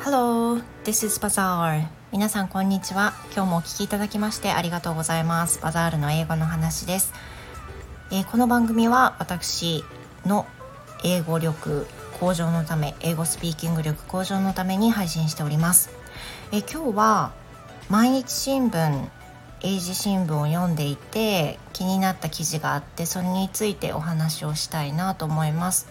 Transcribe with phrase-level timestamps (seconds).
[0.00, 1.86] Hello, this is Bazaar.
[2.10, 3.12] 皆さんこんにちは。
[3.32, 5.60] 今日もお聞きいただきましてありがとうございます。
[5.62, 7.12] バザールの英語の話です。
[8.10, 9.84] えー、この番組は私
[10.26, 10.44] の
[11.04, 11.86] 英語力
[12.18, 15.88] 向上のため、英語スピーキング力向上のために配信しております。
[16.50, 17.32] えー、今日は
[17.88, 19.08] 毎日新聞
[19.61, 25.87] 英字新聞を読んでいて気になった記事があってそれについてお話をしたいなと思います。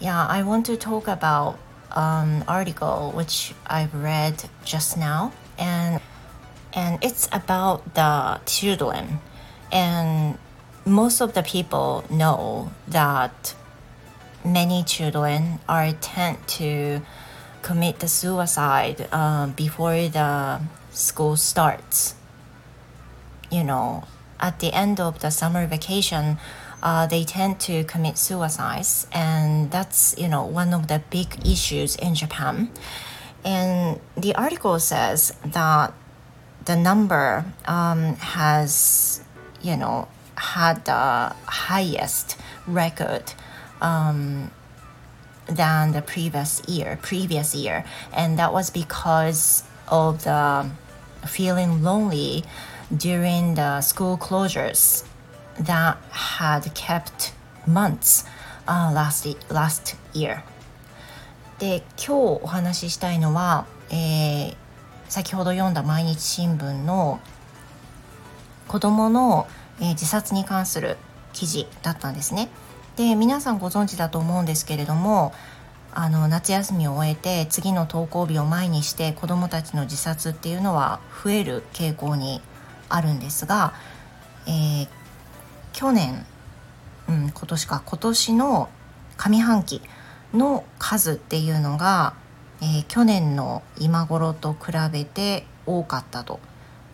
[0.00, 1.56] Yeah, I want to talk about
[1.94, 6.00] um, article which I've read just now, and
[6.74, 9.20] and it's about the children,
[9.72, 10.36] and
[10.84, 13.54] most of the people know that
[14.44, 17.00] many children are tend to
[17.62, 20.60] commit the suicide uh, before the
[20.92, 22.14] school starts.
[23.51, 24.03] you know,
[24.39, 26.37] at the end of the summer vacation,
[26.81, 31.95] uh, they tend to commit suicides, and that's you know one of the big issues
[31.95, 32.69] in Japan.
[33.43, 35.93] And the article says that
[36.65, 39.21] the number um, has
[39.61, 43.33] you know had the highest record
[43.81, 44.51] um,
[45.47, 47.83] than the previous year previous year
[48.13, 50.69] and that was because of the
[51.25, 52.43] feeling lonely
[52.95, 55.05] during the school closures
[55.59, 57.33] that had kept
[57.67, 58.25] months、
[58.67, 60.41] uh, last, last year
[61.59, 64.55] で今日お話ししたいのは、えー、
[65.09, 67.19] 先ほど読んだ毎日新聞の
[68.67, 69.47] 子どもの、
[69.81, 70.95] えー、自殺に関する
[71.33, 72.49] 記事だったんですね。
[72.95, 75.33] で皆さんご存知だと思うんですけれども
[75.93, 82.41] あの夏休みを終えて次の登校日を前にして子どもたちの自殺っていうのは増える傾向に
[82.89, 83.73] あるんですが、
[84.47, 84.87] えー、
[85.73, 86.25] 去年、
[87.07, 88.69] うん、今年か今年の
[89.17, 89.81] 上半期
[90.33, 92.13] の数っていうのが、
[92.61, 96.39] えー、去年の今頃と比べて多かったと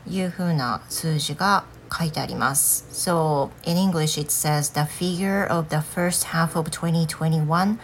[0.08, 2.86] いうふうな数字が書いてあります。
[2.92, 7.80] So in English it says the figure of the first half of 2021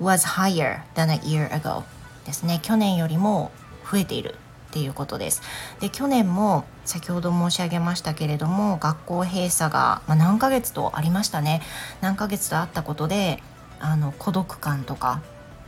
[0.00, 1.84] was higher than a year ago
[2.26, 2.60] ですね。
[2.62, 3.50] 去年よりも
[3.90, 4.34] 増えている
[4.74, 5.40] っていうことです。
[5.78, 11.62] で去年も先ほど申し上げましたけれども学校閉鎖が、まあ、何ヶ月とありましたね
[12.00, 13.40] 何ヶ月とあったことで
[13.78, 15.22] あの孤独感とか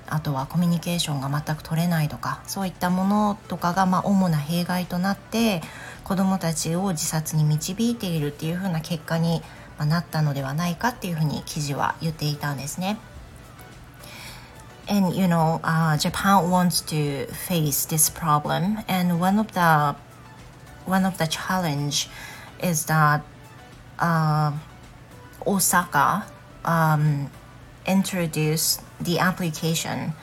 [0.08, 5.62] あとはコミュニケーションが全く取れないとかそういったものとかがまあ主な弊害となって
[6.02, 9.40] 子どもたちを自殺に導いているっていうふうな結果に
[9.78, 12.98] なったのではないかっていうふうに記事は言っていたんですね。
[14.88, 18.78] And you know uh, Japan wants to face this problem.
[18.88, 19.96] And one of the
[20.84, 22.08] one of the challenge
[22.62, 23.22] is that
[23.98, 24.52] uh,
[25.46, 26.26] Osaka
[26.64, 27.30] um,
[27.86, 30.14] introduced the application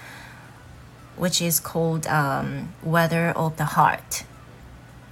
[1.16, 4.24] which is called um, Weather of the Heart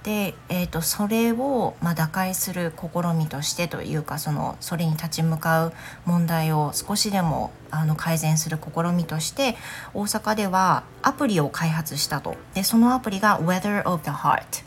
[0.04, 5.72] で、えーと、それを、まあ、打開する試みとしてというかそのそれに立ち向かう
[6.06, 9.56] 問題を少しでもあの改善する試みとして
[9.94, 12.34] 大阪ではアプリを開発したと。
[12.54, 14.64] でそのアプリが Weather of the Heart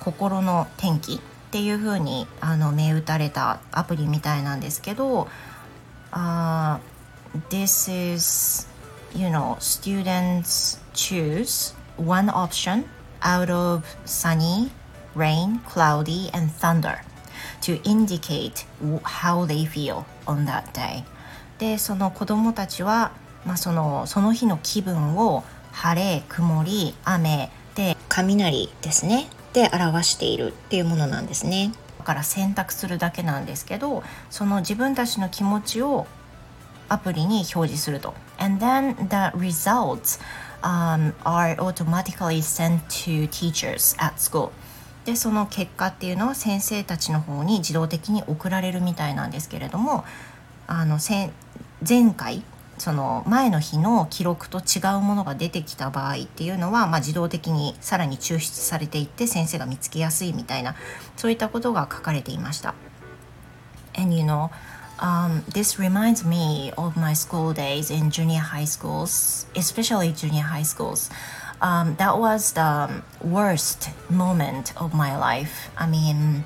[0.00, 1.20] 心の天気っ
[1.50, 5.28] ていうふうにあの銘打たれたアプリみたいなんですけど、
[6.12, 6.78] uh,
[7.50, 8.66] This is
[9.14, 12.84] you know students choose one option
[13.22, 14.70] out of sunny,
[15.14, 17.00] rain, cloudy, and thunder
[17.62, 18.64] to indicate
[19.02, 21.04] how they feel on that day.
[21.58, 23.12] でその子どもたちは、
[23.44, 25.42] まあ、そのその日の気分を
[25.72, 31.72] 晴れ曇り雨で雷ですねで表しているっていうものなんですね。
[31.98, 36.06] だから選択するだけなんですけどその自分たちの気持ちを
[36.88, 38.14] アプリに表示すると。
[38.38, 40.20] And then the results
[40.62, 44.50] um, are automatically sent to teachers at school
[45.04, 50.04] でその結果っていうのは先生たちの方に自動的に送られるみたいなんですけれども
[50.66, 50.98] あの
[51.88, 52.42] 前回
[52.76, 60.76] その前の日の記録と違うものが出てきた場合っていうのは、まあ、自動的にさらに抽出されていって先生が見つけやすいみたいな
[61.16, 62.74] そういったことが書かれていました。
[63.96, 64.50] And you know,
[65.00, 70.64] Um, this reminds me of my school days in junior high schools, especially junior high
[70.64, 71.10] schools.
[71.60, 75.70] Um, that was the worst moment of my life.
[75.76, 76.44] I mean,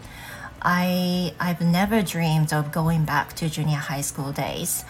[0.61, 4.85] I I've never dreamed of going back to junior high school days.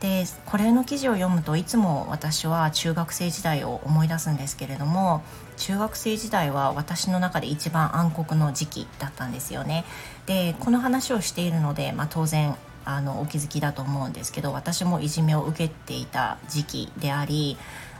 [0.00, 5.22] でこれの記事を読むといつも私は中学生時代を思い出すんですけれども
[5.56, 9.84] 中学生時代は私の中で一番暗黒の時期だったんですよね
[10.26, 12.54] でこの話をしているので、まあ、当然
[12.84, 17.56] あのお気づきだと思うんですけど私もいじめを受けていた時期であり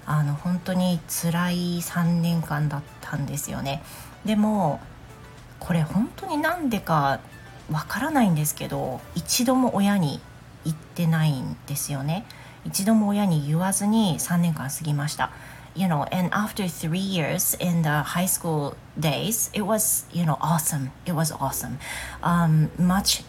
[0.06, 3.82] あの本当に辛い3年間だったんですよね。
[4.24, 4.80] でも
[5.60, 7.20] これ本当になんでか
[7.70, 10.20] わからないんですけど一度も親に
[10.64, 12.24] 言ってないんですよね。
[12.64, 15.30] 一度も親に言わずに3年間過ぎました。
[15.78, 20.90] you know, and after three years in the high school days, it was, you know, awesome.
[21.06, 21.78] It was awesome.
[22.22, 23.22] Um, much,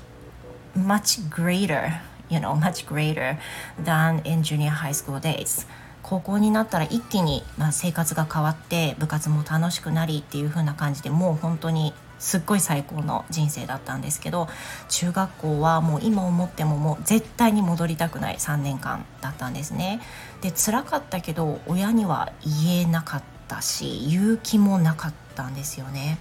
[0.76, 3.38] much greater, you know, much greater
[3.84, 5.68] than in junior high school days.
[6.02, 14.48] 高校になったら一気に、まあ、生活が変わって部活も楽しくなりっていう風な感じでもう本当にすっごい最高の人生だったんですけど
[14.90, 20.02] 中学校はもう今思ってももう絶対に戻りたくない3年間だったんですね。
[20.42, 26.18] で辛かったけど親には言えなかったし勇気もなかったんですよね。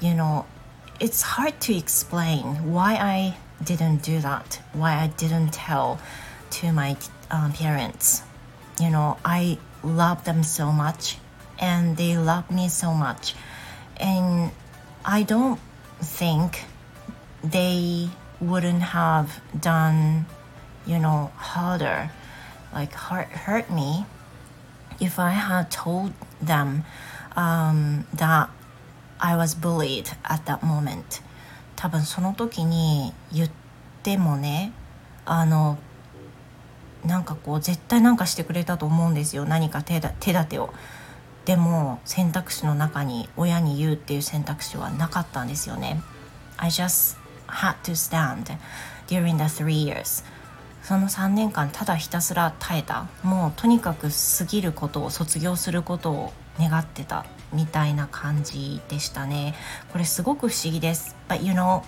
[0.00, 0.44] You know,
[0.98, 6.00] it's hard to explain why I didn't do that, why I didn't tell
[6.50, 6.96] to my
[7.30, 8.22] um, parents.
[8.80, 11.18] You know, I love them so much
[11.58, 13.34] and they love me so much.
[13.98, 14.52] And
[15.04, 15.60] I don't
[16.00, 16.64] think
[17.42, 18.08] they
[18.40, 20.26] wouldn't have done,
[20.86, 22.10] you know, harder,
[22.72, 24.06] like hurt, hurt me
[25.00, 26.84] if I had told them
[27.36, 28.50] um, that
[29.18, 31.22] I was bullied at that moment.
[31.76, 33.50] 多分その時に言っ
[34.02, 34.72] てもね
[35.24, 35.78] あの
[37.04, 39.44] なんかこう絶対なんかしてくれたと思うんですよ。
[39.44, 40.72] 何か手だ手立てを。
[41.44, 46.02] でも選択肢の中に親に言うっていう選択肢はなかったんですよね。
[46.56, 47.16] I just
[47.46, 48.56] had to stand
[49.06, 50.24] during the three years.
[50.82, 53.06] その3年間ただひたすら耐えた。
[53.22, 54.08] もうとにかく
[54.38, 57.24] 過ぎることを卒業することを願ってた。
[57.52, 59.54] みたいな感じでしたね
[59.92, 61.82] これすごく不思議です But you know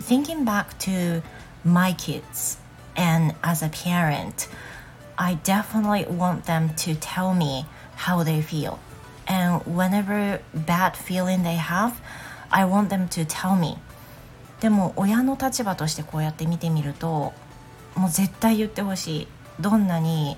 [0.00, 1.22] thinking back to
[1.64, 2.58] my kids
[2.96, 4.48] and as a parent
[5.16, 8.78] I definitely want them to tell me how they feel.
[9.28, 12.00] And whenever bad feeling they have,
[12.50, 13.76] I want them to tell me.
[14.60, 17.32] でも親の立場としてこうやって見てみると
[17.94, 19.28] もう絶対言ってほしい
[19.58, 20.36] どんなに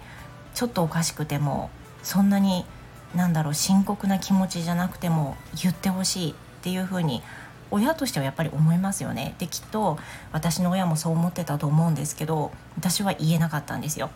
[0.55, 1.71] ちょっとおかしくても
[2.03, 2.65] そんなに
[3.15, 7.23] なんだろう深刻な気持ちじゃなくても言ってほしいっていうふうに
[7.71, 9.99] 親としてはやっぱり思いますよねできっと
[10.33, 14.11] 私の親もそう思ってたと思うんですけど私は言えなかったんですよ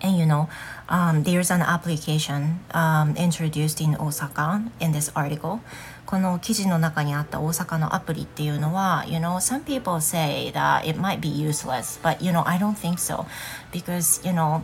[0.00, 0.48] And you know,
[0.88, 5.58] um, there's an application um, introduced in Osaka in this article.
[6.06, 12.74] この記事の中にあった大阪のアプリっていうのは、you know, some people say that it might be useless, but you know, I don't
[12.74, 13.26] think so.
[13.72, 14.62] Because, you know,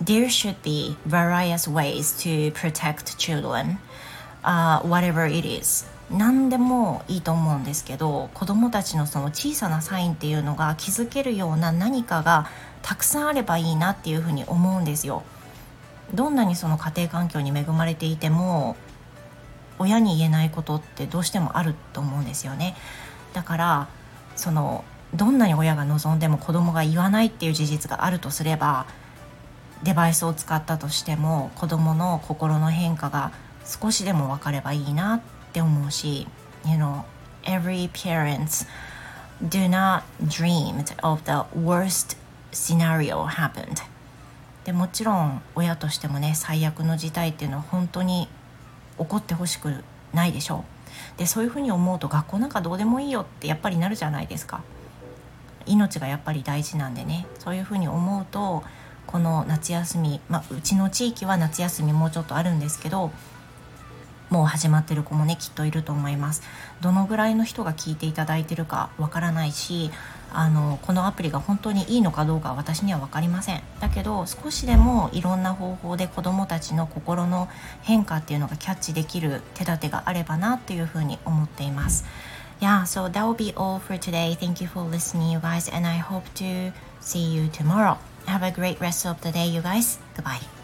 [0.00, 3.78] there should be various ways to protect children,
[4.44, 5.86] uh, whatever it is.
[6.10, 12.48] 何でもいいと思うんですけど子どもたちのその小さなサインっていうのが気づけるような何かが
[12.82, 15.22] たくさんあればいいなっていうふうに思うんですよ。
[16.12, 18.76] どんなにその家庭環境に恵まれていても
[19.78, 22.74] 親に言えないことってどうしてもあると思うんですよね。
[23.32, 23.88] だから
[24.34, 28.86] そのどんなに親が望んでも子供が言わないっていう事実があるとすれば
[29.82, 33.32] デバイスを使ったとしても子供の心の変化が
[33.64, 35.20] 少しでも分かればいいなっ
[35.52, 36.26] て思うし
[36.66, 37.04] You know,
[37.44, 38.66] every parents
[39.42, 42.18] do not dream of the worst
[42.52, 43.82] scenario happened.
[44.64, 48.28] でもちろん親としてもね最悪の事態っていうのは本当に
[48.98, 50.64] 起こってほしくないでしょ
[51.16, 51.18] う。
[51.18, 54.62] でそういうふうに思うと学校なんかどうでもいいよってやっぱりなるじゃないですか。
[55.66, 57.26] 命がやっぱり大事なんでね。
[57.38, 58.62] そういうふうに思うと
[59.10, 63.10] この夏休み、まあ、うちの地域は夏休みもうちょっとあるんですけど
[64.30, 66.42] もう始まってる子もねきっといると思います
[66.80, 69.90] どのぐらいの人が聞いていただいてるかわからないし
[70.32, 77.48] あのこのアプリが本当にいいのかどうか私には分かりませんだけど少しでもいろんな方法で子どもたちの心の
[77.82, 82.04] 変化っていうのがキャッチできる手立てがあればなっていうふうに思っています
[82.60, 84.36] Yeah, so that will be all for today.
[84.38, 87.96] Thank you for listening, you guys, and I hope to see you tomorrow.
[88.26, 89.98] Have a great rest of the day, you guys.
[90.14, 90.59] Goodbye.